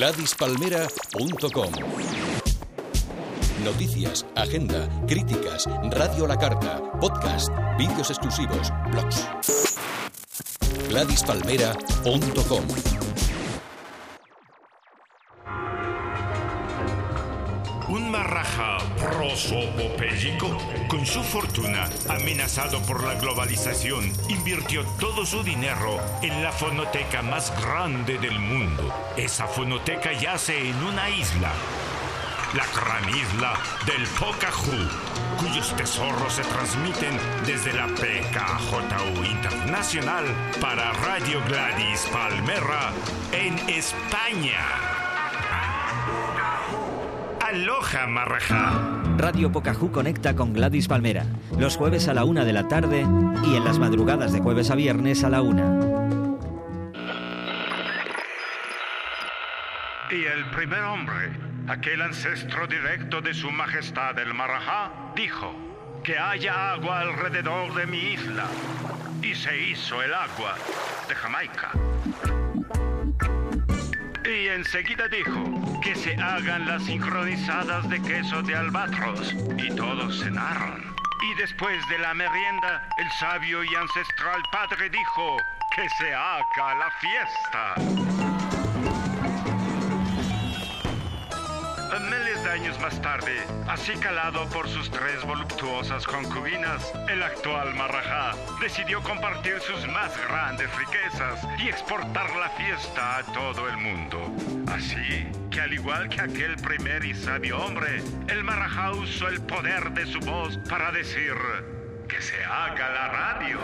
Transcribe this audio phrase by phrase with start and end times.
[0.00, 1.72] GladysPalmera.com
[3.62, 9.28] Noticias, agenda, críticas, radio a la carta, podcast, vídeos exclusivos, blogs.
[10.88, 13.09] GladysPalmera.com
[20.88, 27.50] con su fortuna amenazado por la globalización, invirtió todo su dinero en la fonoteca más
[27.62, 28.92] grande del mundo.
[29.16, 31.52] Esa fonoteca yace en una isla,
[32.54, 33.54] la gran isla
[33.86, 34.88] del Pocahú,
[35.38, 40.24] cuyos tesoros se transmiten desde la PKJU Internacional
[40.60, 42.92] para Radio Gladys Palmera
[43.32, 44.99] en España.
[47.60, 48.72] Aloha, marraja.
[49.18, 51.26] Radio Pocahú conecta con Gladys Palmera,
[51.58, 53.06] los jueves a la una de la tarde
[53.44, 55.78] y en las madrugadas de jueves a viernes a la una.
[60.10, 61.32] Y el primer hombre,
[61.68, 65.52] aquel ancestro directo de su majestad el Marajá, dijo
[66.02, 68.46] que haya agua alrededor de mi isla.
[69.20, 70.54] Y se hizo el agua
[71.10, 71.72] de Jamaica.
[74.40, 79.34] Y enseguida dijo que se hagan las sincronizadas de queso de albatros.
[79.58, 80.82] Y todos cenaron.
[81.30, 85.36] Y después de la merienda, el sabio y ancestral padre dijo
[85.76, 88.30] que se haga la fiesta.
[92.50, 99.60] Años más tarde, así calado por sus tres voluptuosas concubinas, el actual Marajá decidió compartir
[99.60, 104.34] sus más grandes riquezas y exportar la fiesta a todo el mundo.
[104.66, 109.92] Así que al igual que aquel primer y sabio hombre, el Marajá usó el poder
[109.92, 111.34] de su voz para decir
[112.08, 113.60] que se haga la radio.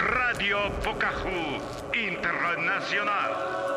[0.00, 1.62] Radio Pocahú
[1.94, 3.69] Internacional.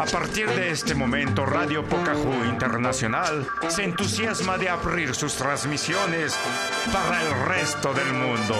[0.00, 6.34] A partir de este momento, Radio Pocahú Internacional se entusiasma de abrir sus transmisiones
[6.90, 8.56] para el resto del mundo.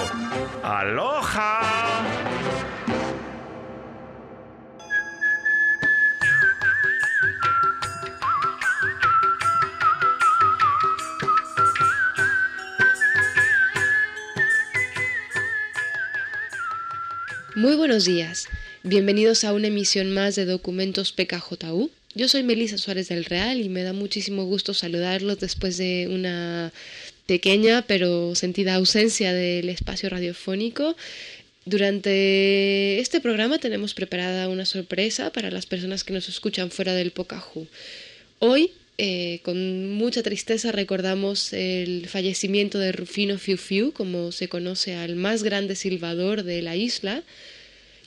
[0.63, 1.63] ¡Aloha!
[17.55, 18.47] Muy buenos días.
[18.83, 21.91] Bienvenidos a una emisión más de Documentos PKJU.
[22.15, 26.73] Yo soy Melisa Suárez del Real y me da muchísimo gusto saludarlos después de una
[27.27, 30.97] pequeña pero sentida ausencia del espacio radiofónico.
[31.67, 37.11] Durante este programa tenemos preparada una sorpresa para las personas que nos escuchan fuera del
[37.11, 37.67] Pocahú.
[38.39, 44.95] Hoy, eh, con mucha tristeza, recordamos el fallecimiento de Rufino Fiu Fiu, como se conoce
[44.95, 47.23] al más grande silbador de la isla.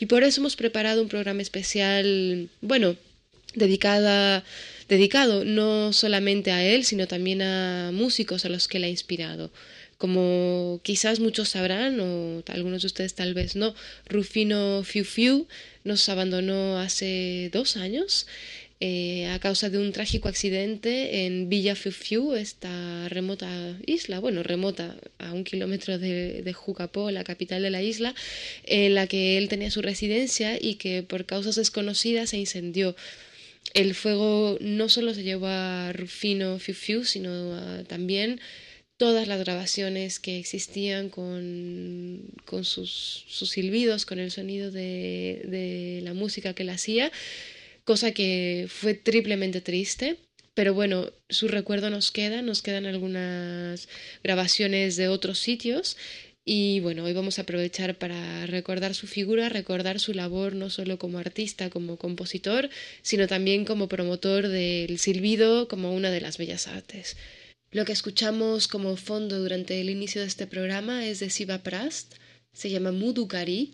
[0.03, 2.97] Y por eso hemos preparado un programa especial, bueno,
[3.55, 4.43] dedicada,
[4.89, 9.49] dedicado no solamente a él, sino también a músicos a los que le ha inspirado.
[9.97, 13.75] Como quizás muchos sabrán, o algunos de ustedes tal vez no,
[14.09, 15.47] Rufino Fiu Fiu
[15.85, 18.27] nos abandonó hace dos años
[18.85, 23.47] eh, a causa de un trágico accidente en Villa Fiu esta remota
[23.85, 28.13] isla, bueno, remota a un kilómetro de, de Jucapó, la capital de la isla,
[28.66, 32.94] en la que él tenía su residencia y que por causas desconocidas se incendió.
[33.73, 38.41] El fuego no solo se llevó a Rufino Fiu sino a, también
[38.97, 46.01] todas las grabaciones que existían con, con sus, sus, silbidos, con el sonido de, de
[46.03, 47.13] la música que él hacía
[47.83, 50.17] cosa que fue triplemente triste.
[50.53, 53.88] Pero bueno, su recuerdo nos queda, nos quedan algunas
[54.23, 55.97] grabaciones de otros sitios
[56.45, 60.99] y bueno, hoy vamos a aprovechar para recordar su figura, recordar su labor no solo
[60.99, 62.69] como artista, como compositor,
[63.01, 67.15] sino también como promotor del silbido como una de las bellas artes.
[67.71, 72.15] Lo que escuchamos como fondo durante el inicio de este programa es de Siva Prast,
[72.51, 73.74] se llama Mudukari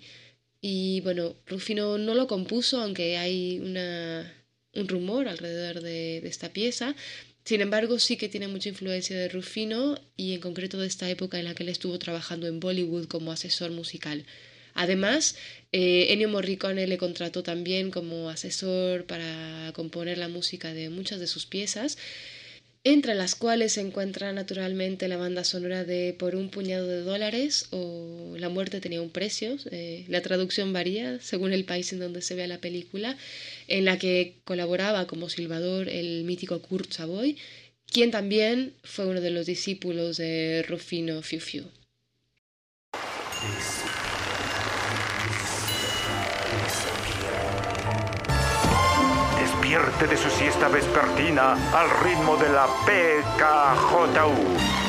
[0.61, 4.33] y bueno, Rufino no lo compuso, aunque hay una,
[4.73, 6.95] un rumor alrededor de, esta pieza.
[7.45, 11.39] Sin embargo, sí que tiene mucha influencia de Rufino y en concreto de esta época
[11.39, 14.25] en la que él estuvo trabajando en Bollywood como asesor musical.
[14.73, 15.35] Además,
[15.71, 21.27] eh, Ennio Morricone le contrató también como asesor para componer la música de muchas de
[21.27, 21.97] sus piezas
[22.83, 27.67] entre las cuales se encuentra naturalmente la banda sonora de Por un puñado de dólares
[27.71, 29.57] o La muerte tenía un precio.
[29.71, 33.17] Eh, la traducción varía según el país en donde se vea la película,
[33.67, 37.37] en la que colaboraba como silbador el mítico Kurt Savoy,
[37.91, 41.65] quien también fue uno de los discípulos de Rufino Fiu Fiu.
[49.69, 54.88] Despierte de su siesta vespertina al ritmo de la PKJU.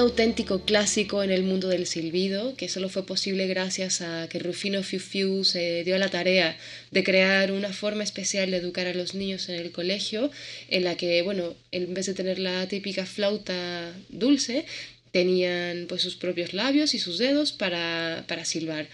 [0.00, 4.82] Auténtico clásico en el mundo del silbido, que solo fue posible gracias a que Rufino
[4.82, 6.56] Fiu Fiu se dio a la tarea
[6.90, 10.30] de crear una forma especial de educar a los niños en el colegio,
[10.68, 14.64] en la que, bueno, en vez de tener la típica flauta dulce,
[15.12, 18.88] tenían pues sus propios labios y sus dedos para, para silbar.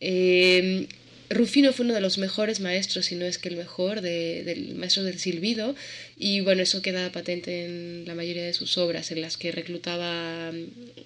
[0.00, 0.86] Eh,
[1.32, 5.02] Rufino fue uno de los mejores maestros, si no es que el mejor, del maestro
[5.04, 5.74] del silbido,
[6.16, 10.52] y bueno, eso queda patente en la mayoría de sus obras, en las que reclutaba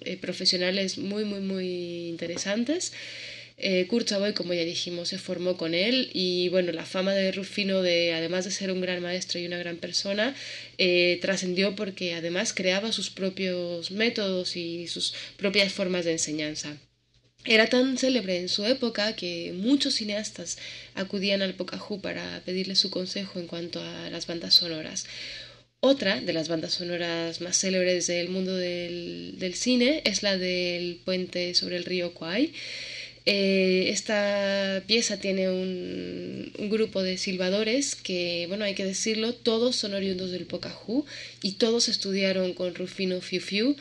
[0.01, 2.93] eh, profesionales muy, muy, muy interesantes.
[3.59, 7.31] Eh, Kurt Savoy, como ya dijimos, se formó con él y bueno, la fama de
[7.31, 10.35] Rufino, de, además de ser un gran maestro y una gran persona,
[10.77, 16.77] eh, trascendió porque además creaba sus propios métodos y sus propias formas de enseñanza.
[17.45, 20.57] Era tan célebre en su época que muchos cineastas
[20.95, 25.05] acudían al Pocahú para pedirle su consejo en cuanto a las bandas sonoras.
[25.79, 31.53] Otra de las bandas sonoras más célebres del mundo del, cine es la del puente
[31.53, 32.51] sobre el río Kwai.
[33.25, 39.75] Eh, esta pieza tiene un, un, grupo de silbadores que, bueno, hay que decirlo, todos
[39.75, 41.05] son oriundos del Pocahú
[41.41, 43.75] y todos estudiaron con Rufino Fiu Fiu.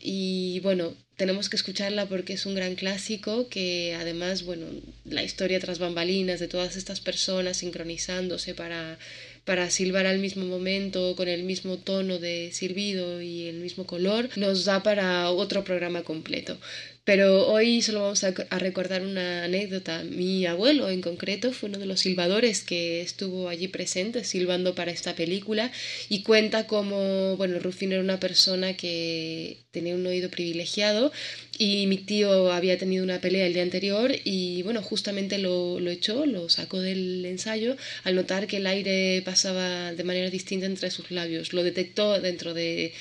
[0.00, 4.66] Y bueno, tenemos que escucharla porque es un gran clásico que además, bueno,
[5.04, 8.98] la historia tras bambalinas de todas estas personas sincronizándose para,
[9.44, 14.28] para silbar al mismo momento, con el mismo tono de silbido y el mismo color,
[14.36, 16.58] nos da para otro programa completo.
[17.04, 20.04] Pero hoy solo vamos a, recordar una anécdota.
[20.04, 24.92] Mi abuelo en concreto fue uno de los silbadores que estuvo allí presente silbando para
[24.92, 25.72] esta película
[26.08, 31.10] y cuenta como, bueno, Rufino era una persona que tenía un oído privilegiado
[31.58, 35.90] y mi tío había tenido una pelea el día anterior y, bueno, justamente lo, lo
[35.90, 40.90] echó, lo sacó del ensayo al notar que el aire pasaba de manera distinta entre
[40.90, 41.52] sus labios.
[41.52, 42.92] Lo detectó dentro de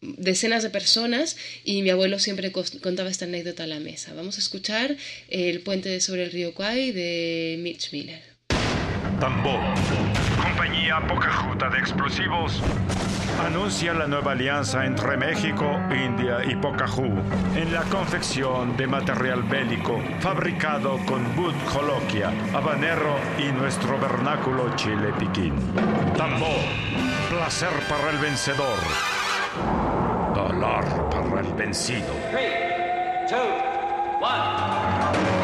[0.00, 4.14] decenas de personas y mi abuelo siempre contaba esta anécdota a la mesa.
[4.14, 4.96] Vamos a escuchar
[5.28, 8.31] El puente sobre el río Kwai de Mitch Miller.
[9.22, 9.56] Tambo,
[10.42, 12.60] compañía Pocahontas de explosivos,
[13.46, 17.22] anuncia la nueva alianza entre México, India y Pocahú
[17.54, 25.12] en la confección de material bélico fabricado con wood coloquia, habanero y nuestro vernáculo chile
[25.16, 25.54] piquín.
[26.16, 26.56] Tambo,
[27.30, 28.80] placer para el vencedor.
[30.34, 32.12] Dolor para el vencido.
[32.32, 33.38] Three, two,
[34.20, 35.41] one.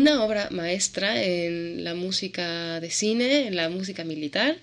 [0.00, 4.56] Una obra maestra en la música de cine, en la música militar.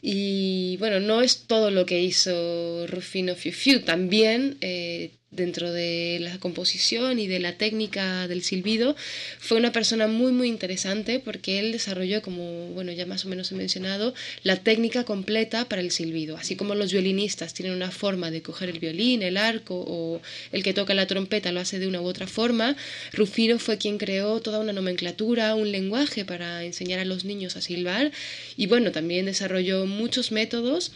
[0.00, 6.18] Y bueno, no es todo lo que hizo Rufino Fiu Fiu, también eh, dentro de
[6.20, 8.96] la composición y de la técnica del silbido,
[9.38, 13.50] fue una persona muy muy interesante porque él desarrolló, como bueno ya más o menos
[13.52, 18.30] he mencionado, la técnica completa para el silbido, así como los violinistas tienen una forma
[18.30, 20.20] de coger el violín, el arco o
[20.52, 22.76] el que toca la trompeta lo hace de una u otra forma,
[23.12, 27.60] Rufino fue quien creó toda una nomenclatura, un lenguaje para enseñar a los niños a
[27.60, 28.12] silbar
[28.56, 30.92] y bueno, también desarrolló muchos métodos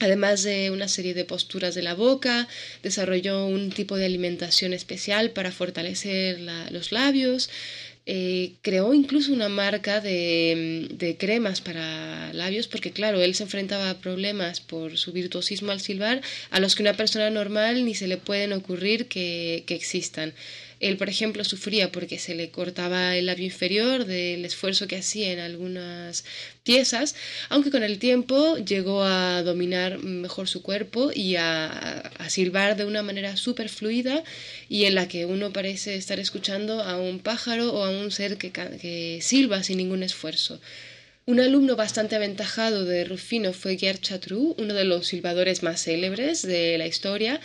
[0.00, 2.48] Además de una serie de posturas de la boca,
[2.82, 6.40] desarrolló un tipo de alimentación especial para fortalecer
[6.70, 7.50] los labios,
[8.06, 13.98] eh, creó incluso una marca de, cremas para labios, porque claro, él se enfrentaba a
[13.98, 18.16] problemas por su virtuosismo al silbar, a los que una persona normal ni se le
[18.16, 20.32] pueden ocurrir que existan.
[20.80, 25.30] Él, por ejemplo, sufría porque se le cortaba el labio inferior del esfuerzo que hacía
[25.30, 26.24] en algunas
[26.64, 27.14] piezas,
[27.50, 33.02] aunque con el tiempo llegó a dominar mejor su cuerpo y a, silbar de una
[33.02, 34.24] manera súper fluida
[34.68, 38.38] y en la que uno parece estar escuchando a un pájaro o a un ser
[38.38, 40.60] que, que silba sin ningún esfuerzo.
[41.26, 46.42] Un alumno bastante aventajado de Rufino fue Gerd Chatrou, uno de los silbadores más célebres
[46.42, 47.40] de la historia,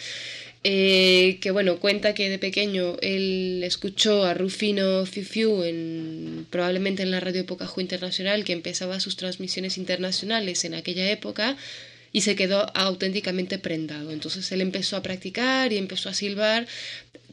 [0.68, 7.12] eh, que bueno, cuenta que de pequeño él escuchó a Rufino Fiu en, probablemente en
[7.12, 11.56] la radio Pocahú Internacional, que empezaba sus transmisiones internacionales en aquella época,
[12.12, 14.10] y se quedó auténticamente prendado.
[14.10, 16.66] Entonces él empezó a practicar y empezó a silbar,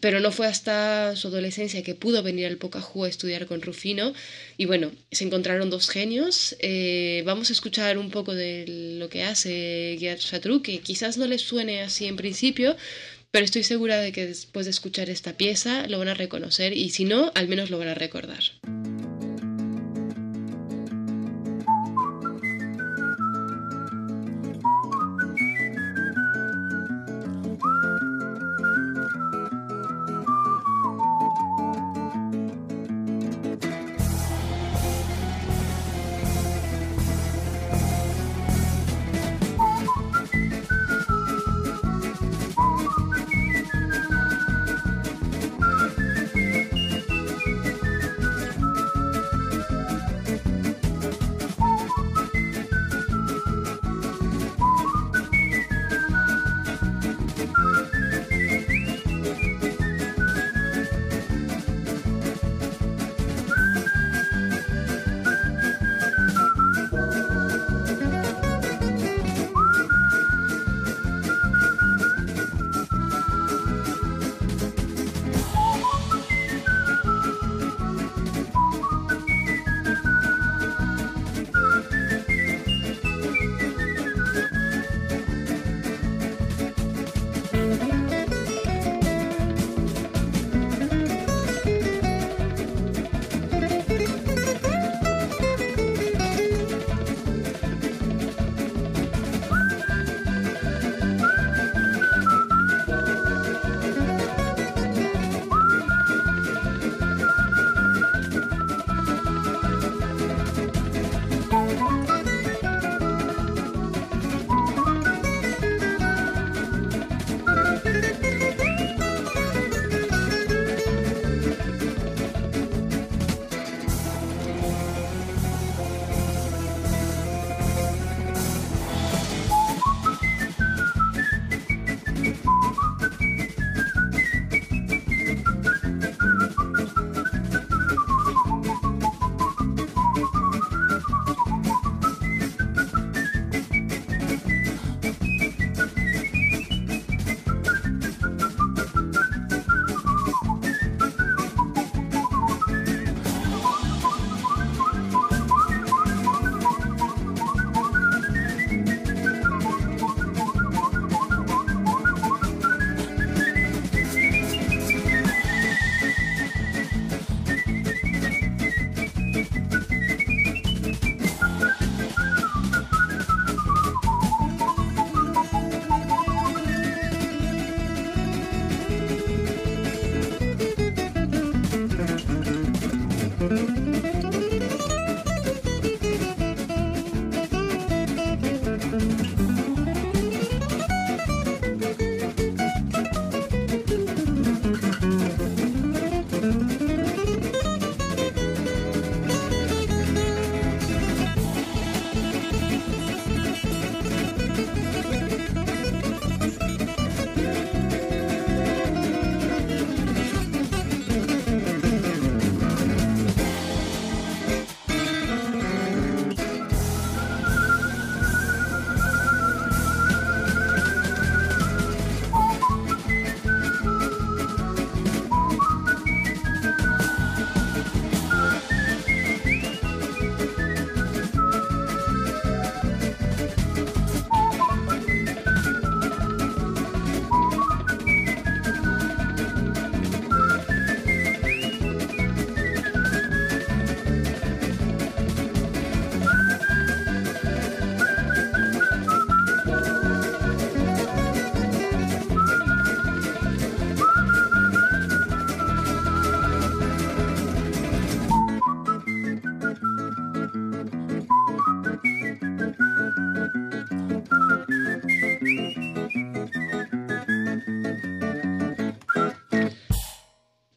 [0.03, 4.13] pero no fue hasta su adolescencia que pudo venir al Pocahú a estudiar con Rufino.
[4.59, 6.57] Y bueno, se encontraron dos genios.
[6.59, 8.65] Eh, vamos a escuchar un poco de
[8.99, 12.77] lo que hace Chatru, que quizás no les suene así en principio,
[13.33, 16.91] pero estoy segura de que después de escuchar esta pieza lo van a reconocer y
[16.91, 18.43] si no, al menos lo van a recordar.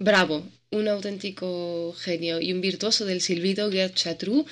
[0.05, 4.45] Bravo, un auténtico genio y un virtuoso del silbido, Gerd Chatru,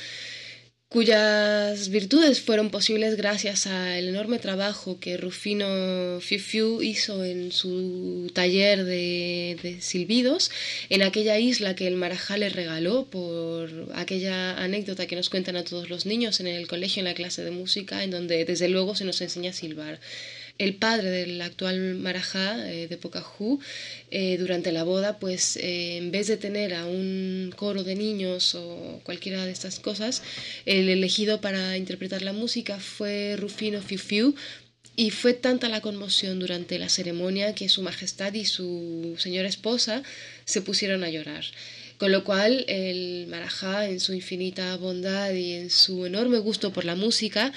[0.89, 8.83] cuyas virtudes fueron posibles gracias al enorme trabajo que Rufino Fiu hizo en su taller
[8.83, 10.49] de, silbidos
[10.89, 15.63] en aquella isla que el Marajá le regaló por aquella anécdota que nos cuentan a
[15.63, 18.95] todos los niños en el colegio en la clase de música en donde desde luego
[18.95, 19.99] se nos enseña a silbar
[20.57, 23.59] el padre del actual Marajá eh, de Pocahú,
[24.11, 28.55] eh, durante la boda, pues eh, en vez de tener a un coro de niños
[28.55, 30.21] o cualquiera de estas cosas,
[30.65, 34.35] el elegido para interpretar la música fue Rufino Fiu
[34.95, 40.03] y fue tanta la conmoción durante la ceremonia que su majestad y su señora esposa
[40.45, 41.45] se pusieron a llorar.
[41.97, 46.85] Con lo cual el Marajá, en su infinita bondad y en su enorme gusto por
[46.85, 47.53] la música,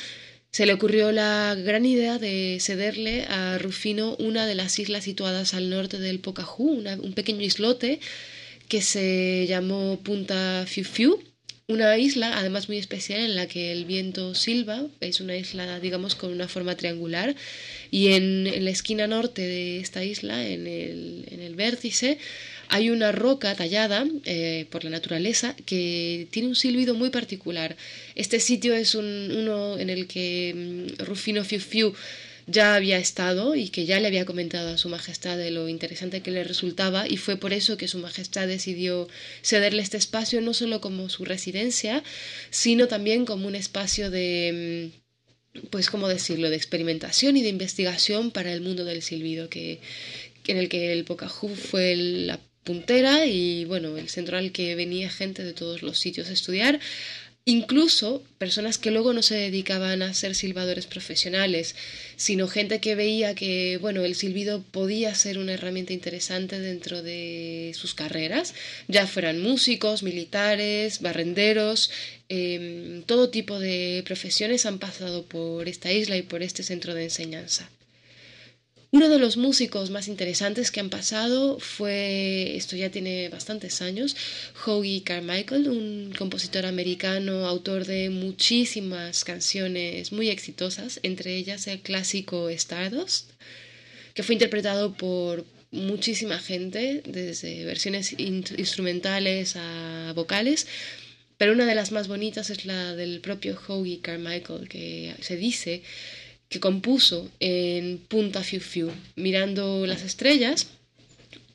[0.51, 5.55] se le ocurrió la gran idea de cederle a Rufino una de las islas situadas
[5.55, 8.01] al norte del Pocahú, un pequeño islote
[8.69, 11.23] que se llamó Punta Fiu Fiu,
[11.69, 16.15] una isla además muy especial en la que el viento silba, es una isla digamos
[16.15, 17.35] con una forma triangular.
[17.91, 22.19] Y en, la esquina norte de esta isla, en el, vértice,
[22.69, 27.77] hay una roca tallada eh, por la naturaleza que tiene un silbido muy particular.
[28.15, 30.55] Este sitio es uno en el que
[30.99, 31.95] mm, Rufino Fiu Fiu
[32.47, 36.23] ya había estado y que ya le había comentado a su majestad de lo interesante
[36.23, 39.09] que le resultaba y fue por eso que su majestad decidió
[39.43, 42.05] cederle este espacio no solo como su residencia,
[42.51, 48.31] sino también como un espacio de mm, pues cómo decirlo, de experimentación y de investigación
[48.31, 49.81] para el mundo del silbido que
[50.47, 55.09] en el que el Pocahú fue la puntera y bueno, el centro al que venía
[55.09, 56.81] gente de todos los sitios a estudiar,
[57.47, 61.77] incluso personas que luego no se dedicaban a ser silbadores profesionales,
[62.17, 67.73] sino gente que veía que bueno, el silbido podía ser una herramienta interesante dentro de
[67.77, 68.53] sus carreras,
[68.89, 71.91] ya fueran músicos, militares, barrenderos,
[72.29, 77.05] em, todo tipo de profesiones han pasado por esta isla y por este centro de
[77.05, 77.71] enseñanza.
[78.97, 84.17] Uno de los músicos más interesantes que han pasado fue, esto ya tiene bastantes años,
[84.65, 92.49] Hoagie Carmichael, un compositor americano, autor de muchísimas canciones muy exitosas, entre ellas el clásico
[92.49, 93.33] Stardust,
[94.15, 100.67] que fue interpretado por muchísima gente, desde versiones instrumentales a vocales,
[101.37, 105.83] pero una de las más bonitas es la del propio Hoagie Carmichael, que se dice
[106.49, 110.69] que compuso en Punta Fiu Fiu, mirando las estrellas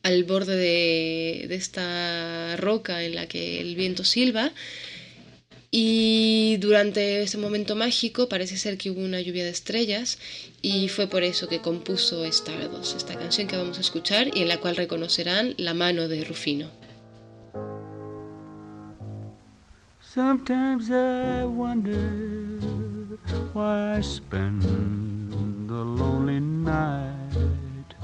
[0.04, 4.52] al borde de, de, esta roca en la que el viento silba.
[5.74, 10.20] Y durante ese momento mágico parece ser que hubo una lluvia de estrellas
[10.62, 14.50] y fue por eso que compuso Stardust, esta canción que vamos a escuchar y en
[14.50, 16.70] la cual reconocerán la mano de Rufino.
[23.54, 24.62] Why I spend
[25.70, 27.96] the lonely night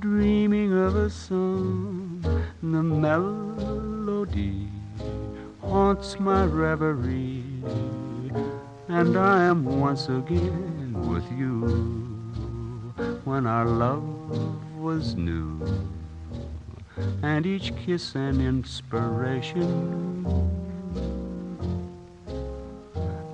[0.00, 2.24] dreaming of a song.
[2.62, 4.68] The melody
[5.60, 7.44] haunts my reverie,
[8.88, 11.66] and I am once again with you
[13.24, 14.04] when our love
[14.78, 15.60] was new,
[17.22, 20.04] and each kiss an inspiration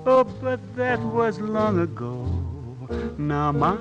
[0.06, 2.26] Oh, but that was long ago.
[3.18, 3.76] Now my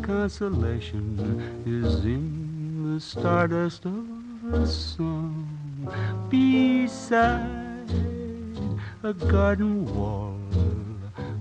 [0.00, 5.46] consolation is in the stardust of a song
[6.30, 7.90] beside
[9.02, 10.38] a garden wall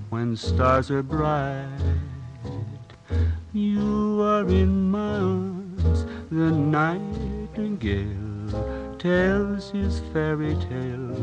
[0.09, 1.69] when stars are bright.
[3.53, 8.09] You are in my arms, the nightingale
[8.99, 11.15] tells his fairy tale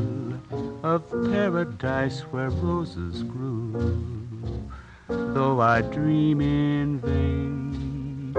[0.83, 4.71] of paradise where roses grew.
[5.09, 8.35] Though I dream in vain,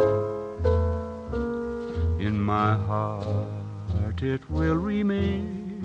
[2.19, 5.83] in my heart it will remain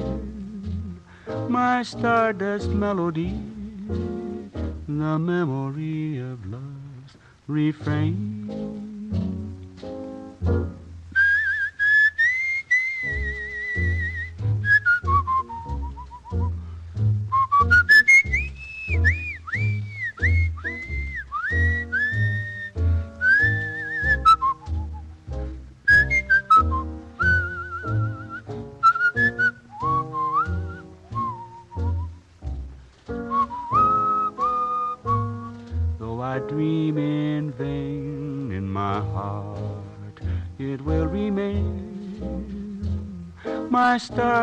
[1.49, 3.38] my stardust melody,
[4.88, 8.83] the memory of love's refrain.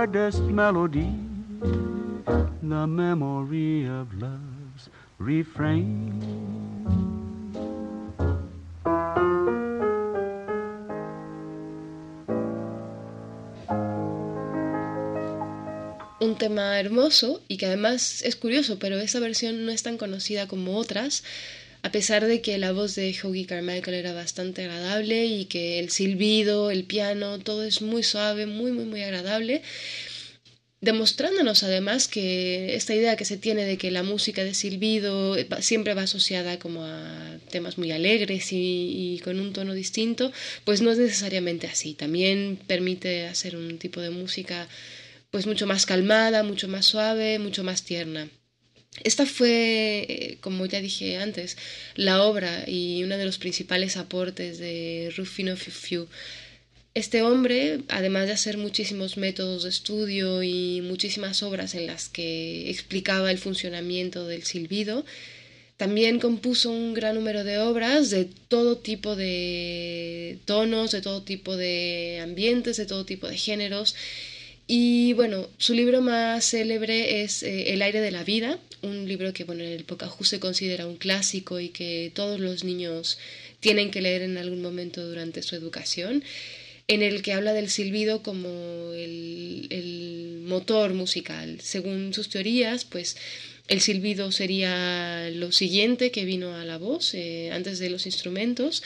[0.07, 1.13] Melody,
[2.63, 6.39] the memory of love's refrain.
[16.21, 20.47] un tema hermoso y que además es curioso, pero esa versión no es tan conocida
[20.47, 21.23] como otras,
[21.89, 25.89] a pesar de que la voz de Hoagie Carmichael era bastante agradable y que el
[25.89, 29.63] silbido, el piano, todo es muy suave, muy, muy, muy agradable
[30.82, 35.95] demostrándonos además que esta idea que se tiene de que la música de silbido siempre
[35.95, 40.32] va asociada como a temas muy alegres y, y, con un tono distinto,
[40.65, 41.95] pues no es necesariamente así.
[41.95, 44.69] También permite hacer un tipo de música
[45.32, 48.30] pues mucho más calmada, mucho más suave, mucho más tierna.
[49.04, 51.58] Esta fue, eh, como ya dije antes,
[51.95, 56.08] la obra y uno de los principales aportes de Rufino Fiu
[56.95, 62.69] Este hombre, además de hacer muchísimos métodos de estudio y muchísimas obras en las que
[62.69, 65.06] explicaba el funcionamiento del silbido,
[65.78, 71.56] también compuso un gran número de obras de todo tipo de tonos, de todo tipo
[71.56, 73.95] de ambientes, de todo tipo de géneros
[74.71, 79.34] y bueno, su libro más célebre es eh, El aire de la vida, un libro
[79.34, 83.17] que bueno, en el Pocahú se considera un clásico y que todos los niños
[83.62, 86.23] tienen que leer en algún momento durante su educación,
[86.88, 91.60] en el que habla del silbido como el, el motor musical.
[91.62, 93.17] Según sus teorías, pues
[93.69, 98.84] el silbido sería lo siguiente que vino a la voz eh, antes de los instrumentos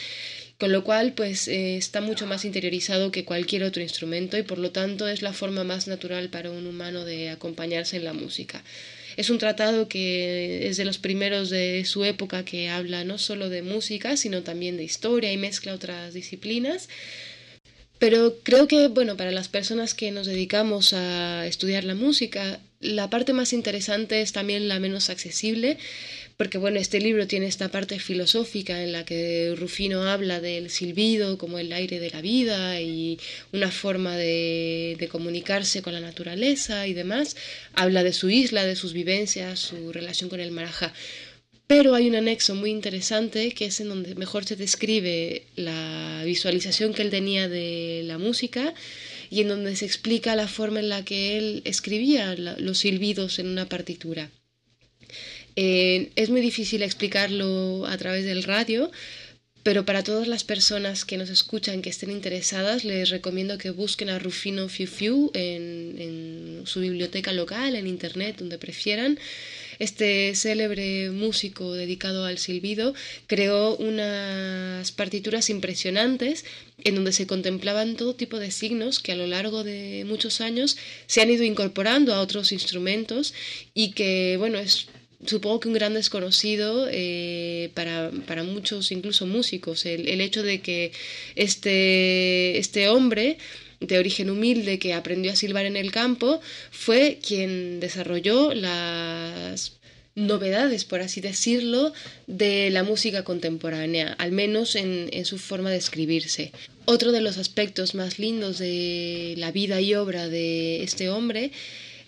[0.64, 4.60] con lo cual pues eh, está mucho más interiorizado que cualquier otro instrumento y por
[4.60, 8.64] lo tanto es la forma más natural para un humano de acompañarse en la música.
[9.18, 13.50] Es un tratado que es de los primeros de su época que habla no solo
[13.50, 16.88] de música, sino también de historia y mezcla otras disciplinas.
[18.00, 23.10] Pero creo que, bueno, para las personas que nos dedicamos a estudiar la música, la
[23.10, 25.78] parte más interesante es también la menos accesible
[26.38, 31.38] porque bueno, este libro tiene esta parte filosófica en la que Rufino habla del silbido
[31.38, 33.20] como el aire de la vida y
[33.52, 37.36] una forma de, de comunicarse con la naturaleza y demás.
[37.74, 40.94] Habla de su isla, de sus vivencias, su relación con el marajá.
[41.68, 46.94] Pero hay un anexo muy interesante que es en donde mejor se describe la visualización
[46.94, 48.74] que él tenía de la música
[49.30, 53.48] y en donde se explica la forma en la que él escribía los silbidos en
[53.48, 54.30] una partitura.
[55.56, 58.92] Eh, es muy difícil explicarlo a través del radio,
[59.64, 64.10] pero para todas las personas que nos escuchan que estén interesadas, les recomiendo que busquen
[64.10, 69.18] a Rufino Fiu Fiu en, en su biblioteca local, en internet, donde prefieran.
[69.80, 72.94] Este célebre músico dedicado al silbido
[73.26, 76.46] creó unas partituras impresionantes
[76.84, 80.78] en donde se contemplaban todo tipo de signos que a lo largo de muchos años
[81.08, 83.34] se han ido incorporando a otros instrumentos
[83.74, 84.88] y que, bueno, es
[85.26, 90.62] supongo que un gran desconocido eh, para, para, muchos, incluso músicos, el, el, hecho de
[90.62, 90.92] que
[91.36, 93.38] este, este hombre
[93.80, 96.40] de origen humilde que aprendió a silbar en el campo
[96.72, 99.74] fue quien desarrolló las
[100.16, 101.92] novedades, por así decirlo,
[102.28, 106.52] de la música contemporánea, al menos en, en, su forma de escribirse.
[106.86, 111.52] Otro de los aspectos más lindos de la vida y obra de este hombre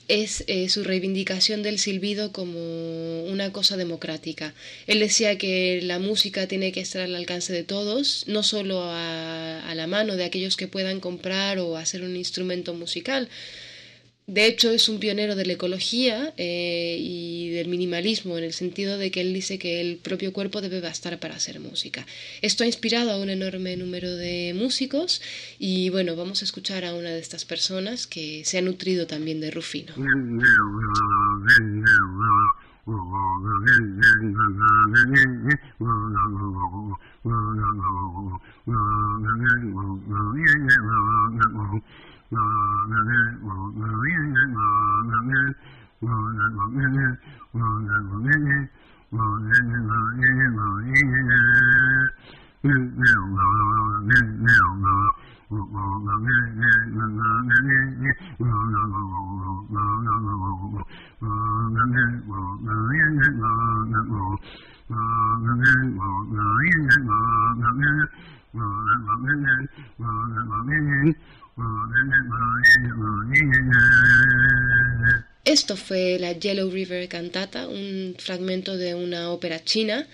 [0.08, 4.54] es eh, su reivindicación del silbido como una cosa democrática.
[4.88, 9.70] Él decía que la música tiene que estar al alcance de todos, no solo a,
[9.70, 13.30] a la mano de aquellos que puedan comprar o hacer un instrumento musical,
[14.28, 18.98] de hecho, es un pionero de la ecología eh, y del minimalismo, en el sentido
[18.98, 22.08] de que él dice que el propio cuerpo debe bastar para hacer música.
[22.42, 25.22] Esto ha inspirado a un enorme número de músicos
[25.60, 29.42] y bueno, vamos a escuchar a una de estas personas que se ha nutrido también
[29.42, 29.94] de Rufino.
[71.06, 71.45] Mm-hmm.
[75.46, 80.06] Esto fue la Yellow River Cantata, un fragmento de una ópera china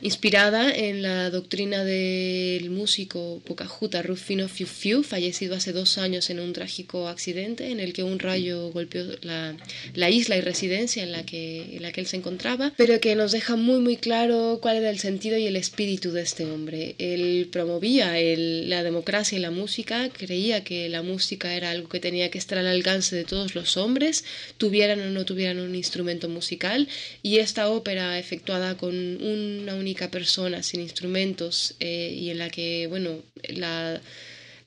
[0.00, 6.40] inspirada en la doctrina del músico Pocahontas Rufino Fiu Fiu, fallecido hace dos años en
[6.40, 9.56] un trágico accidente en el que un rayo golpeó la,
[9.94, 13.14] la isla y residencia en la, que, en la que él se encontraba, pero que
[13.14, 16.96] nos deja muy muy claro cuál era el sentido y el espíritu de este hombre.
[16.98, 22.30] Él promovía la democracia y la música, creía que la música era algo que tenía
[22.30, 24.24] que estar al alcance de todos los hombres,
[24.58, 26.88] tuvieran o no tuvieran un instrumento musical,
[27.22, 29.76] y esta ópera efectuada con una
[30.10, 34.00] persona sin instrumentos eh, y en la que, bueno, la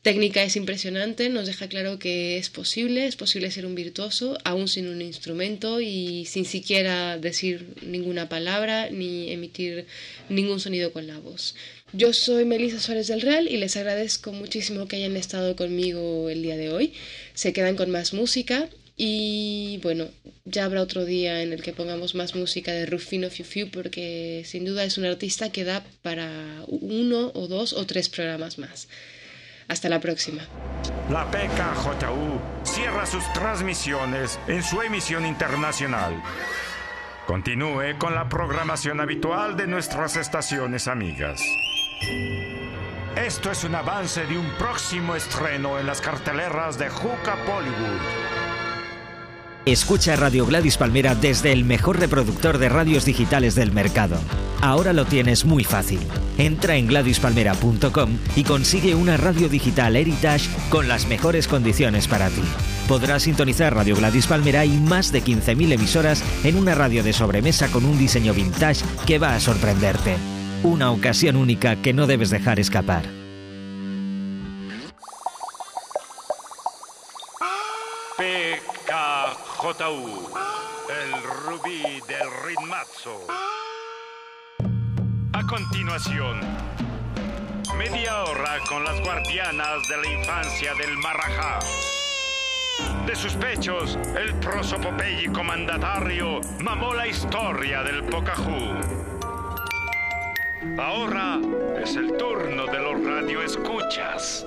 [0.01, 4.69] técnica es impresionante, nos deja claro que es posible, es posible ser un virtuoso aún
[4.69, 9.85] sin un instrumento y sin siquiera decir ninguna palabra ni emitir
[10.29, 11.55] ningún sonido con la voz.
[11.91, 16.41] Yo soy Melissa Suárez del Real y les agradezco muchísimo que hayan estado conmigo el
[16.41, 16.93] día de hoy.
[17.33, 20.07] Se quedan con más música y bueno,
[20.45, 24.41] ya habrá otro día en el que pongamos más música de Rufino Fiu Fiu porque
[24.43, 26.27] sin duda es un artista que da para
[26.67, 28.89] uno o dos o tres programas más.
[29.67, 30.41] Hasta la próxima.
[31.11, 36.23] La PKJU cierra sus transmisiones en su emisión internacional.
[37.27, 41.43] Continúe con la programación habitual de nuestras estaciones amigas.
[43.15, 48.46] Esto es un avance de un próximo estreno en las carteleras de Juca Bollywood.
[49.67, 54.15] Escucha Radio Gladys Palmera desde el mejor reproductor de radios digitales del mercado.
[54.61, 55.99] Ahora lo tienes muy fácil.
[56.37, 62.43] Entra en gladyspalmera.com y consigue una radio digital Heritage con las mejores condiciones para ti.
[62.87, 67.67] Podrás sintonizar Radio Gladys Palmera y más de 15.000 emisoras en una radio de sobremesa
[67.67, 70.15] con un diseño vintage que va a sorprenderte.
[70.63, 73.26] Una ocasión única que no debes dejar escapar.
[79.67, 80.29] PKJU,
[80.89, 83.27] el rubí del ritmazo.
[85.33, 86.39] A continuación,
[87.77, 91.59] media hora con las guardianas de la infancia del Marajá.
[93.05, 98.73] De sus pechos, el prosopopéyico mandatario mamó la historia del Pocahú.
[100.79, 101.39] Ahora
[101.83, 104.45] es el turno de los radioescuchas.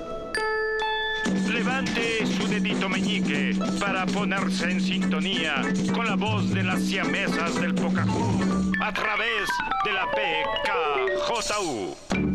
[1.47, 5.61] Levante su dedito meñique para ponerse en sintonía
[5.93, 9.49] con la voz de las siamesas del Pocahú a través
[9.85, 12.30] de la PKJU.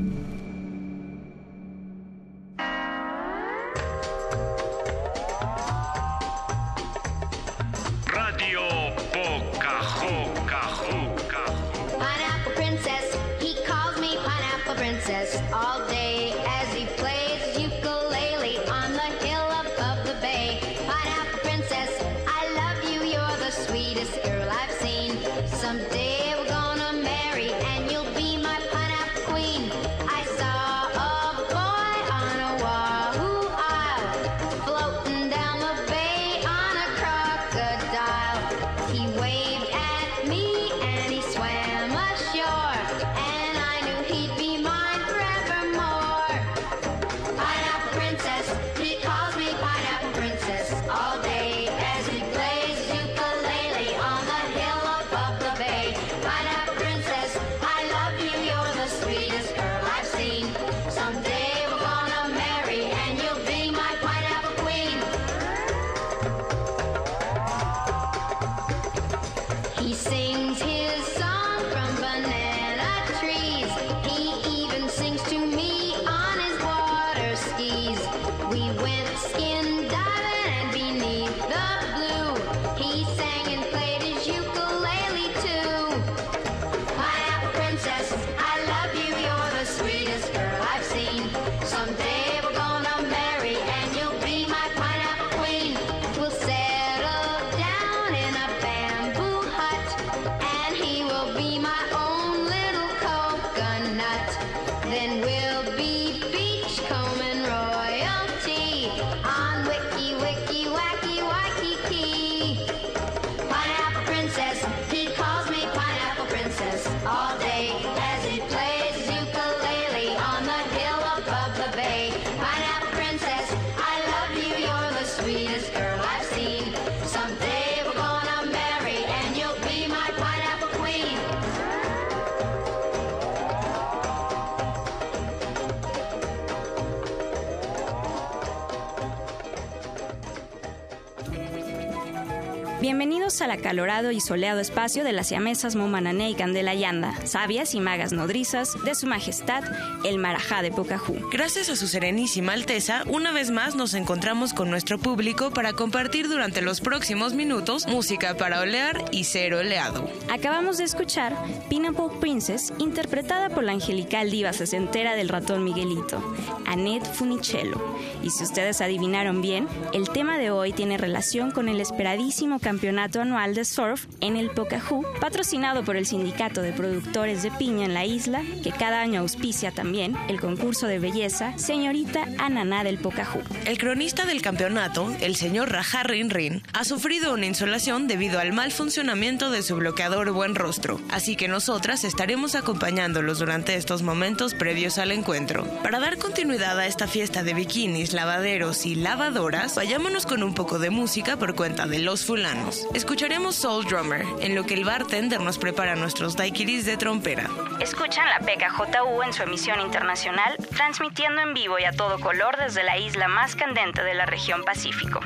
[143.37, 147.81] Bienvenidos al acalorado y soleado espacio de las siamesas Momanane y Candela Yanda, sabias y
[147.81, 149.63] magas nodrizas de su majestad,
[150.05, 151.19] el Marajá de Pocahú.
[151.31, 156.29] Gracias a su serenísima Alteza, una vez más nos encontramos con nuestro público para compartir
[156.29, 160.09] durante los próximos minutos música para olear y ser oleado.
[160.33, 161.37] Acabamos de escuchar
[161.69, 166.23] Pineapple Princess, interpretada por la angelical diva sesentera del ratón Miguelito,
[166.65, 167.99] Annette Funicello.
[168.23, 173.26] Y si ustedes adivinaron bien, el tema de hoy tiene relación con el esperadísimo campeonato
[173.27, 177.93] anual de surf en el Pocahú, patrocinado por el Sindicato de Productores de Piña en
[177.93, 183.43] la isla, que cada año auspicia también el concurso de belleza Señorita Ananá del Pocahú.
[183.65, 188.53] El cronista del campeonato, el señor Raja Rin Rin, ha sufrido una insolación debido al
[188.53, 194.55] mal funcionamiento de su bloqueador Buen Rostro, así que nosotras estaremos acompañándolos durante estos momentos
[194.55, 195.65] previos al encuentro.
[195.83, 200.79] Para dar continuidad a esta fiesta de bikinis, lavaderos y lavadoras, vayámonos con un poco
[200.79, 202.87] de música por cuenta de los fulanos.
[203.17, 207.49] Escucharemos Soul Drummer, en lo que el bartender nos prepara nuestros daiquiris de trompera.
[207.81, 212.83] Escuchan la PKJU en su emisión internacional, transmitiendo en vivo y a todo color desde
[212.83, 215.21] la isla más candente de la región Pacífico.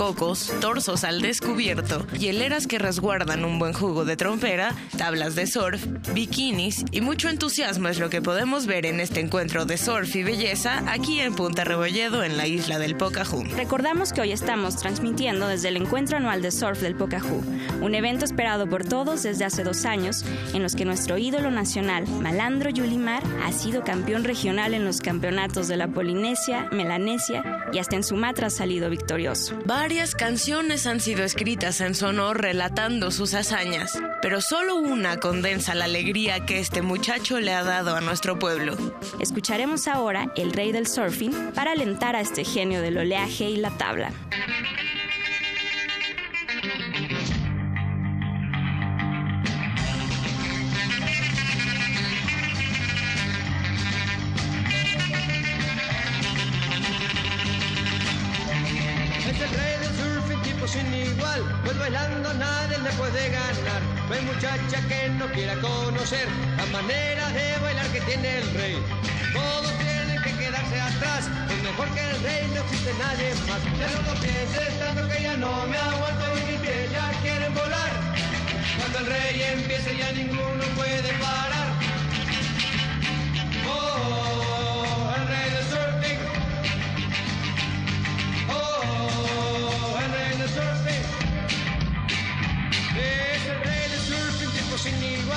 [0.00, 5.84] Cocos, torsos al descubierto, hieleras que resguardan un buen jugo de trompera, tablas de surf,
[6.14, 10.22] bikinis y mucho entusiasmo es lo que podemos ver en este encuentro de surf y
[10.22, 13.44] belleza aquí en Punta Rebolledo en la isla del Pocahú.
[13.54, 17.42] Recordamos que hoy estamos transmitiendo desde el encuentro anual de surf del Pocahú,
[17.82, 20.24] un evento esperado por todos desde hace dos años,
[20.54, 25.68] en los que nuestro ídolo nacional, Malandro Yulimar, ha sido campeón regional en los campeonatos
[25.68, 29.58] de la Polinesia, Melanesia y hasta en Sumatra ha salido victorioso.
[29.64, 35.74] Varias canciones han sido escritas en su honor relatando sus hazañas, pero solo una condensa
[35.74, 38.76] la alegría que este muchacho le ha dado a nuestro pueblo.
[39.18, 43.70] Escucharemos ahora El Rey del Surfing para alentar a este genio del oleaje y la
[43.70, 44.12] tabla.
[65.60, 68.76] Conocer la manera de bailar que tiene el rey.
[69.32, 71.28] Todos tienen que quedarse atrás.
[71.46, 73.62] Pues mejor que el rey no existe nadie más.
[73.78, 77.54] Ya no lo pienses tanto que ya no me aguanto y mis pies ya quieren
[77.54, 77.90] volar.
[78.78, 81.59] Cuando el rey empiece ya ninguno puede parar.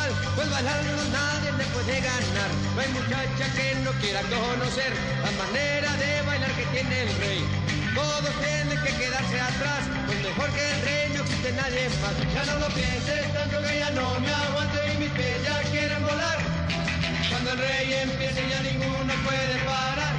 [0.04, 0.36] Igual.
[0.36, 2.50] Pues bailando nadie le puede ganar.
[2.76, 4.94] No hay muchacha que no quiera conocer
[5.24, 7.46] la manera de bailar que tiene el rey.
[7.96, 12.16] Todos tienen que quedarse atrás, pues mejor que el rey no existe nadie más.
[12.34, 16.02] Ya no lo pienses tanto que ya no me aguanto y mis pies ya quieren
[16.04, 16.40] volar.
[17.30, 20.14] Cuando el rey empiece ya ninguno puede parar.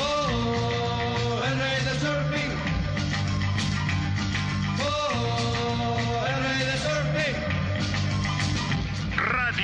[0.00, 0.85] Oh,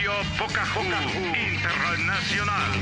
[0.03, 0.25] Radio
[1.53, 2.73] Internacional.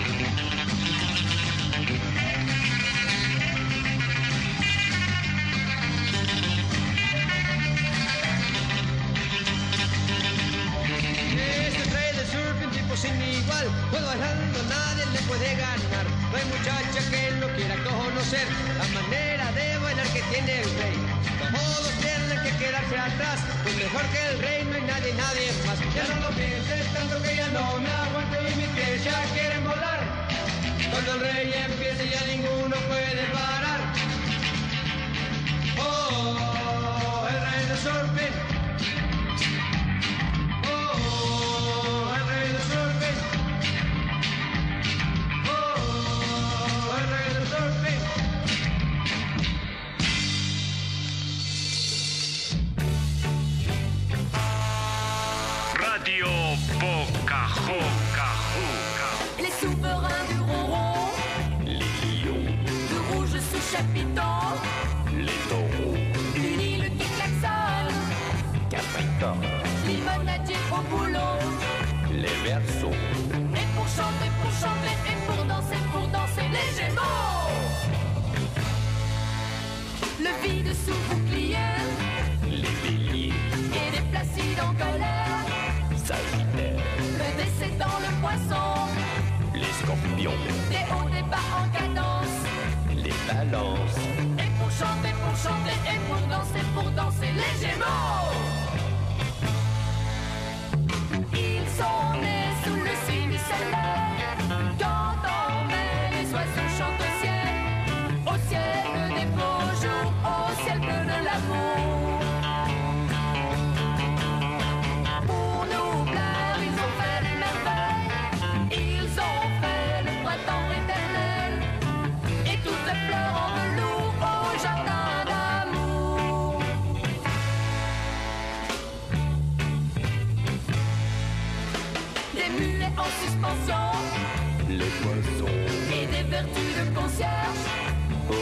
[11.36, 13.66] Es el rey del surfing, tipo sin igual.
[13.90, 16.06] Pues bailando nadie le puede ganar.
[16.30, 18.46] No hay muchacha que no quiera conocer
[18.78, 20.96] la manera de bailar que tiene el rey.
[21.52, 22.29] Todos tienen
[23.62, 25.78] pues mejor que el rey no hay nadie, nadie más.
[25.94, 29.64] Ya no lo pienses tanto que ya no me aguanto y mis pies ya quieren
[29.64, 30.00] volar.
[30.90, 33.80] Cuando el rey empiece ya ninguno puede parar.
[35.78, 38.49] Oh, el rey del surfing.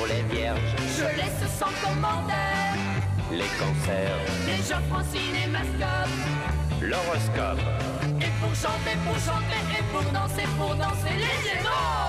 [0.09, 2.75] Les vierges, je laisse sans commentaire.
[3.31, 6.09] Les cancers, les gens Francine et Mascotte.
[6.81, 7.61] L'horoscope.
[8.21, 12.08] Et pour chanter, pour chanter, et pour danser, pour danser, les gémeaux.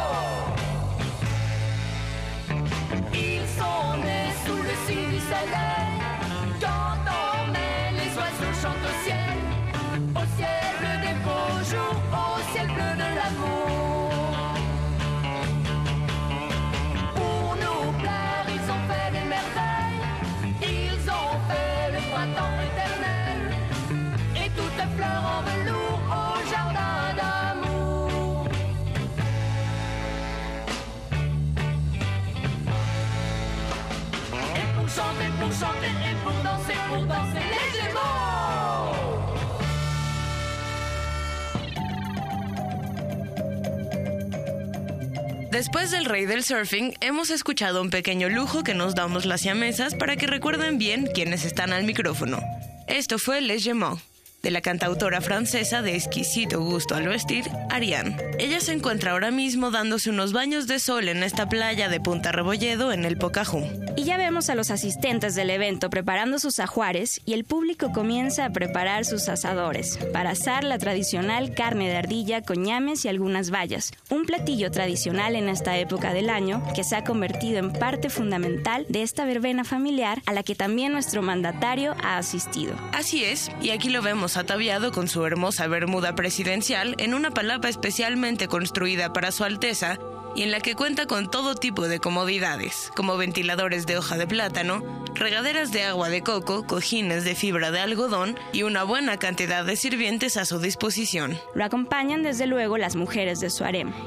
[45.51, 49.95] Después del rey del surfing, hemos escuchado un pequeño lujo que nos damos las siamesas
[49.95, 52.39] para que recuerden bien quienes están al micrófono.
[52.87, 53.99] Esto fue Les Gemaux,
[54.41, 58.17] de la cantautora francesa de exquisito gusto al vestir, Ariane.
[58.39, 62.31] Ella se encuentra ahora mismo dándose unos baños de sol en esta playa de Punta
[62.31, 63.63] Rebolledo en el Pocahú.
[63.95, 68.45] Y ya vemos a los asistentes del evento preparando sus ajuares y el público comienza
[68.45, 73.49] a preparar sus asadores para asar la tradicional carne de ardilla con ñames y algunas
[73.49, 78.09] bayas, un platillo tradicional en esta época del año que se ha convertido en parte
[78.09, 82.75] fundamental de esta verbena familiar a la que también nuestro mandatario ha asistido.
[82.93, 87.69] Así es, y aquí lo vemos ataviado con su hermosa bermuda presidencial en una palapa
[87.69, 89.97] especialmente construida para su Alteza
[90.35, 94.27] y en la que cuenta con todo tipo de comodidades, como ventiladores de hoja de
[94.27, 94.83] plátano,
[95.15, 99.75] regaderas de agua de coco, cojines de fibra de algodón y una buena cantidad de
[99.75, 101.37] sirvientes a su disposición.
[101.53, 103.63] Lo acompañan desde luego las mujeres de su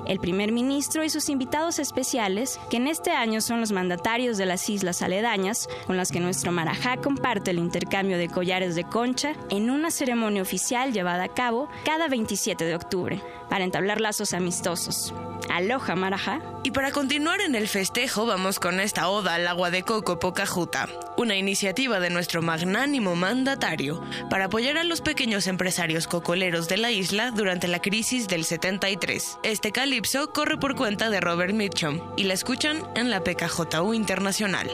[0.06, 4.46] el primer ministro y sus invitados especiales, que en este año son los mandatarios de
[4.46, 9.34] las islas aledañas, con las que nuestro Marajá comparte el intercambio de collares de concha
[9.50, 15.14] en una ceremonia oficial llevada a cabo cada 27 de octubre, para entablar lazos amistosos.
[15.50, 16.40] Aloha Marajá.
[16.62, 20.88] Y para continuar en el festejo vamos con esta oda al agua de coco Pocajuta,
[21.16, 26.90] una iniciativa de nuestro magnánimo mandatario para apoyar a los pequeños empresarios cocoleros de la
[26.90, 29.38] isla durante la crisis del 73.
[29.42, 34.70] Este calipso corre por cuenta de Robert Mitchum y la escuchan en la PKJU Internacional.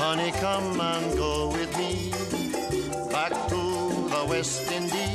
[0.00, 2.10] Honey, come and go with me
[3.12, 3.56] back to
[4.10, 5.07] the West Indies.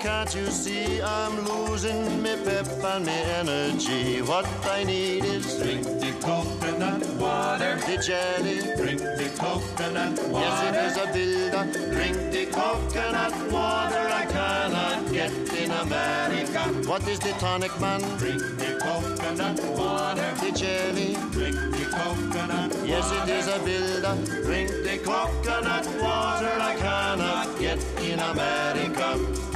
[0.00, 4.22] Can't you see I'm losing me pep and me energy?
[4.22, 7.76] What I need is Drink the coconut water.
[7.84, 8.60] the jelly.
[8.76, 10.46] Drink the coconut water.
[10.46, 11.64] Yes, it is a builder.
[11.92, 16.60] Drink the coconut water I cannot get in America.
[16.88, 18.00] What is the tonic, man?
[18.18, 20.32] Drink the coconut water.
[20.40, 21.14] The jelly.
[21.32, 22.86] Drink the coconut water.
[22.86, 24.14] Yes, it is a builder.
[24.44, 29.47] Drink the coconut water I cannot get in America.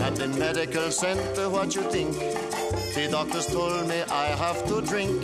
[0.00, 2.12] At the medical center, what you think?
[2.94, 5.22] The doctors told me I have to drink.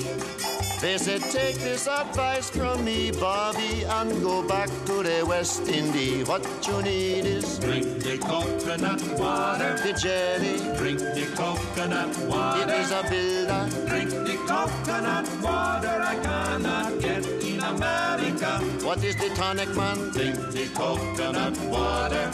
[0.81, 6.27] They said, take this advice from me, Bobby, and go back to the West Indies.
[6.27, 9.77] What you need is Drink the coconut water.
[9.77, 10.57] the jelly.
[10.79, 12.63] Drink the coconut water.
[12.63, 13.69] It is a builder.
[13.89, 16.01] Drink the coconut water.
[16.01, 18.59] I cannot get in America.
[18.87, 19.99] What is the tonic, man?
[20.13, 22.31] Drink the coconut water.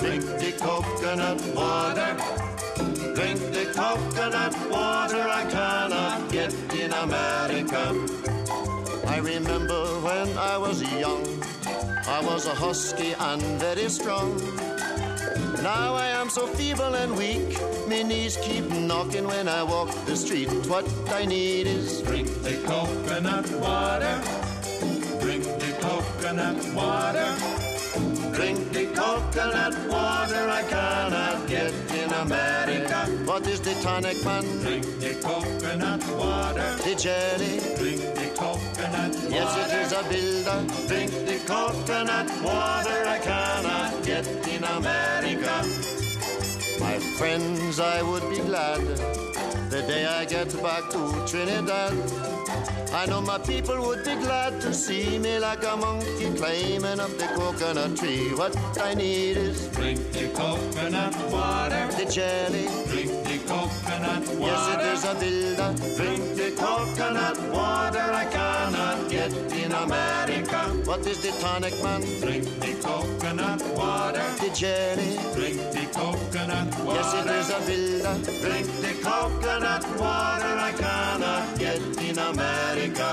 [0.00, 2.16] Drink the coconut water.
[3.14, 7.94] Drink the coconut water I cannot get in America.
[9.06, 11.26] I remember when I was young,
[12.06, 14.36] I was a husky and very strong.
[15.62, 20.16] Now I am so feeble and weak, my knees keep knocking when I walk the
[20.16, 20.48] street.
[20.68, 24.22] What I need is Drink the coconut water.
[25.20, 27.59] Drink the coconut water.
[29.10, 32.98] Coconut water I cannot get in America.
[33.24, 34.44] What is the tonic, man?
[34.60, 36.68] Drink the coconut water.
[36.84, 37.58] The jelly.
[37.78, 39.34] Drink the coconut water.
[39.36, 40.58] Yes, it is a builder.
[40.88, 45.56] Drink the coconut water I cannot get in America.
[46.78, 48.80] My friends, I would be glad
[49.70, 51.94] the day I get back to Trinidad.
[52.92, 57.10] I know my people would be glad to see me like a monkey climbing up
[57.18, 58.34] the coconut tree.
[58.34, 61.86] What I need is Drink the coconut water.
[61.96, 62.66] the jelly.
[62.88, 63.19] Drink
[63.50, 64.52] coconut water.
[64.52, 65.70] Yes, it is a builder.
[65.96, 69.32] Drink the coconut water I cannot get
[69.62, 70.60] in America.
[70.88, 72.00] What is the tonic, man?
[72.20, 74.26] Drink the coconut water.
[74.38, 75.18] The jelly.
[75.34, 76.98] Drink the coconut water.
[76.98, 78.16] Yes, it is a builder.
[78.44, 83.08] Drink the coconut water I cannot get in America.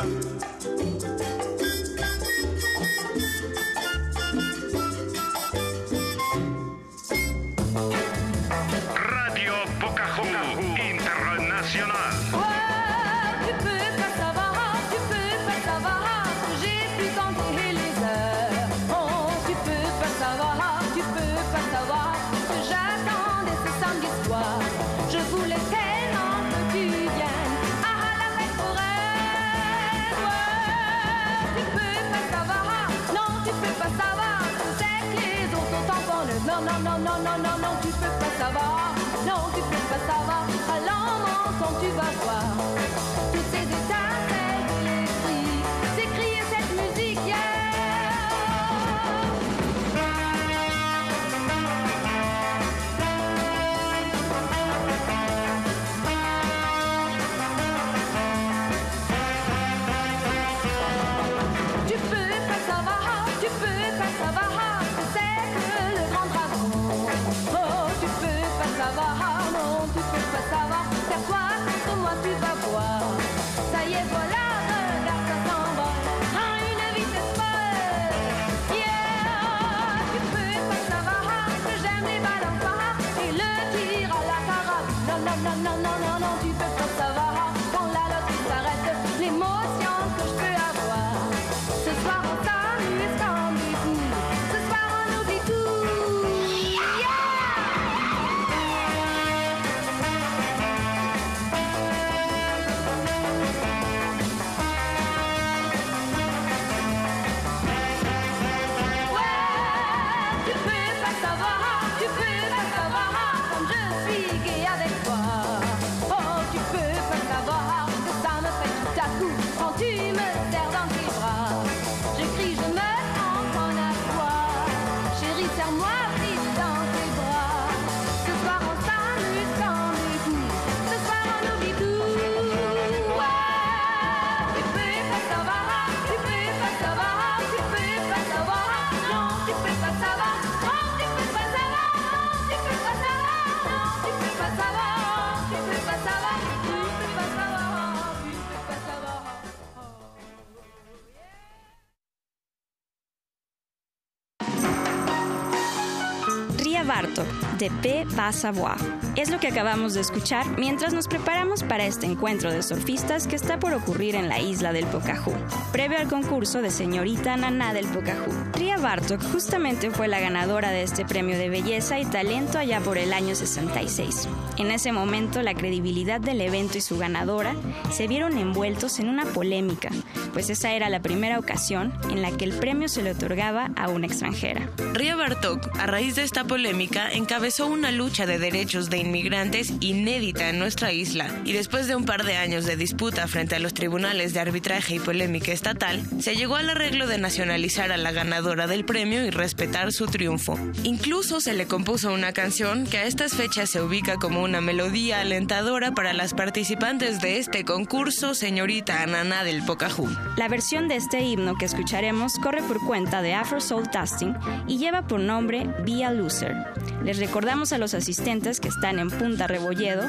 [158.10, 158.16] De P.
[158.16, 158.77] Va Savoir.
[159.18, 163.36] Es lo que acabamos de escuchar mientras nos preparamos para este encuentro de surfistas que
[163.36, 165.34] está por ocurrir en la isla del Pocahú,
[165.72, 168.32] previo al concurso de señorita Naná del Pocahú.
[168.54, 173.00] Ria Bartok justamente fue la ganadora de este premio de belleza y talento allá por
[173.00, 174.28] el año 66.
[174.58, 177.56] En ese momento, la credibilidad del evento y su ganadora
[177.92, 179.90] se vieron envueltos en una polémica,
[180.32, 183.90] pues esa era la primera ocasión en la que el premio se le otorgaba a
[183.90, 184.70] una extranjera.
[184.94, 190.50] Ria Bartok, a raíz de esta polémica, encabezó una lucha de derechos de inmigrantes inédita
[190.50, 193.74] en nuestra isla y después de un par de años de disputa frente a los
[193.74, 198.68] tribunales de arbitraje y polémica estatal, se llegó al arreglo de nacionalizar a la ganadora
[198.68, 200.60] del premio y respetar su triunfo.
[200.84, 205.22] Incluso se le compuso una canción que a estas fechas se ubica como una melodía
[205.22, 210.10] alentadora para las participantes de este concurso, señorita Ananá del Pocahú.
[210.36, 214.36] La versión de este himno que escucharemos corre por cuenta de Afro Soul Tasting
[214.68, 216.56] y lleva por nombre Be a Loser.
[217.04, 220.04] Les recordamos a los asistentes que están en Punta Rebolledo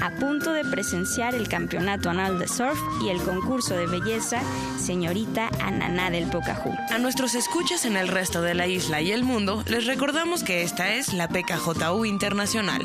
[0.00, 4.40] a punto de presenciar el campeonato anual de surf y el concurso de belleza
[4.78, 6.74] Señorita Ananá del Pocahú.
[6.90, 10.62] A nuestros escuchas en el resto de la isla y el mundo, les recordamos que
[10.62, 12.82] esta es la PKJU Internacional.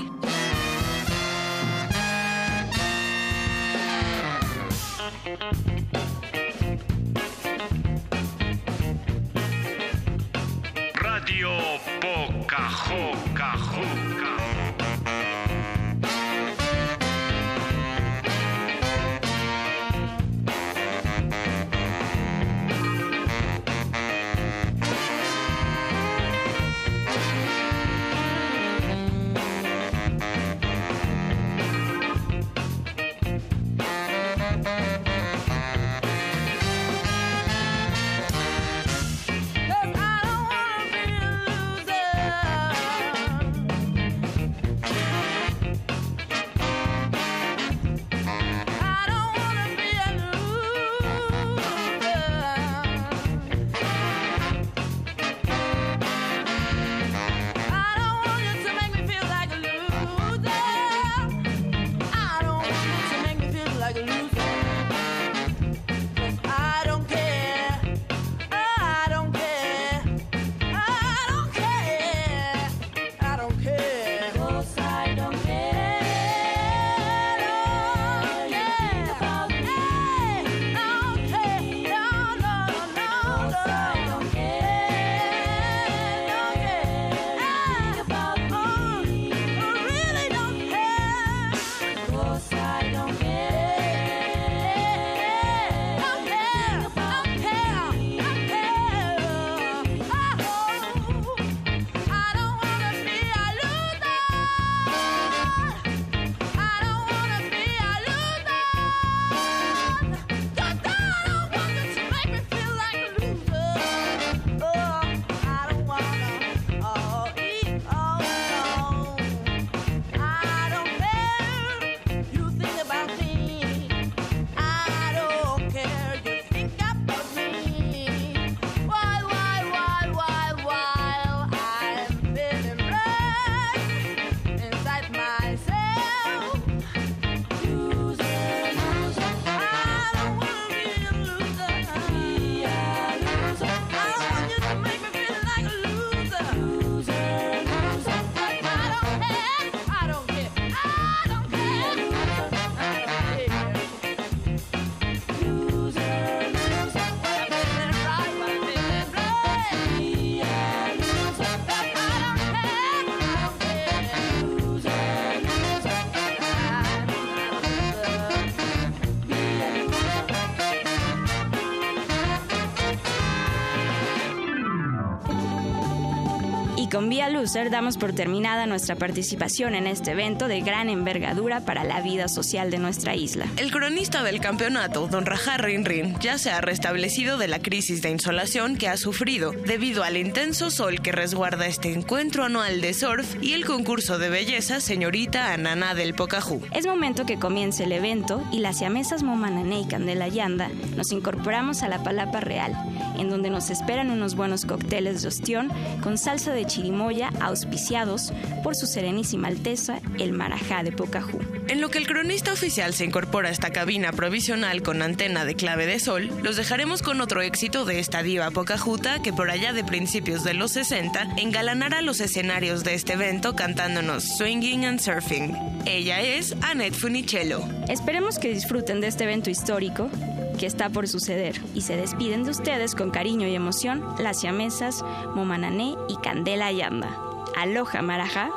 [176.98, 181.84] Con Vía Loser damos por terminada nuestra participación en este evento de gran envergadura para
[181.84, 183.46] la vida social de nuestra isla.
[183.58, 188.02] El cronista del campeonato, don Rajar Rin Rin, ya se ha restablecido de la crisis
[188.02, 192.96] de insolación que ha sufrido debido al intenso sol que resguarda este encuentro anual de
[192.96, 196.64] surf y el concurso de belleza señorita Anana del Pocahú.
[196.72, 201.84] Es momento que comience el evento y las siamesas Momanane y Candela Yanda nos incorporamos
[201.84, 202.74] a la Palapa Real,
[203.20, 205.70] en donde nos esperan unos buenos cócteles de ostión
[206.02, 208.32] con salsa de chirimoya auspiciados
[208.64, 211.40] por su serenísima alteza el Marajá de Pocahú.
[211.68, 215.56] En lo que el cronista oficial se incorpora a esta cabina provisional con antena de
[215.56, 219.74] clave de sol, los dejaremos con otro éxito de esta diva pocajuta que por allá
[219.74, 225.54] de principios de los 60 engalanará los escenarios de este evento cantándonos Swinging and Surfing.
[225.86, 227.62] Ella es Annette Funicello.
[227.90, 230.10] Esperemos que disfruten de este evento histórico
[230.58, 235.04] que está por suceder y se despiden de ustedes con cariño y emoción las siamesas
[235.36, 237.10] Momanané y Candela Yanda.
[237.56, 238.50] Aloha Marajá.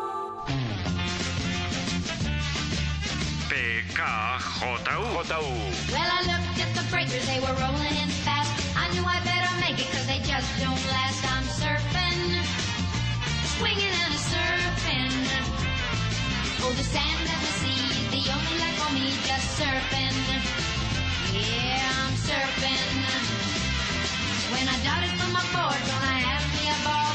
[3.48, 5.01] PKJU.
[5.92, 8.51] Well, I looked at the breakers, they were rolling in fast.
[8.76, 11.20] I knew I better make it, cause they just don't last.
[11.32, 12.42] I'm surfing,
[13.59, 15.14] swinging and a surfing.
[16.62, 20.59] Oh, the sand and the sea is the only life for me, just surfing.
[21.41, 22.84] Yeah, I'm surfing.
[24.53, 27.09] When I darted from my board, gonna have me a ball.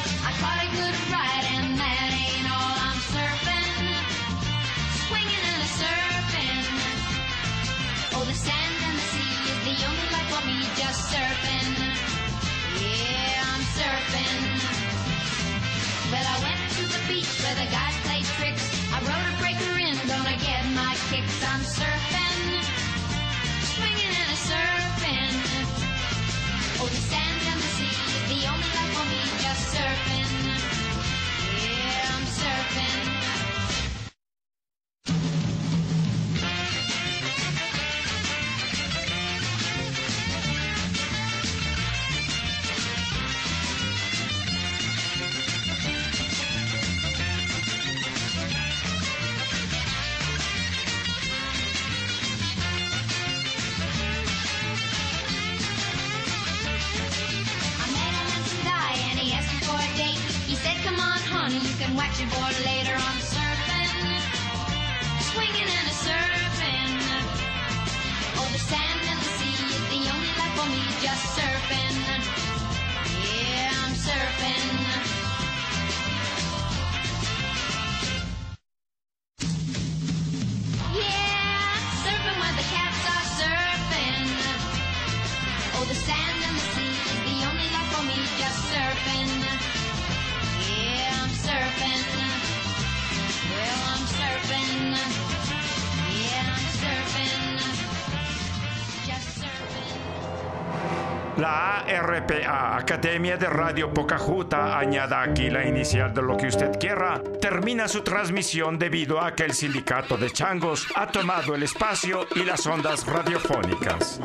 [102.15, 107.21] La ARPA, Academia de Radio Pocajuta, añada aquí la inicial de lo que usted quiera,
[107.41, 112.45] termina su transmisión debido a que el sindicato de changos ha tomado el espacio y
[112.45, 114.21] las ondas radiofónicas.